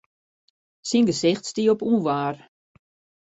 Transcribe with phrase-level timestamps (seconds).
[0.89, 2.35] Syn gesicht stie op ûnwaar.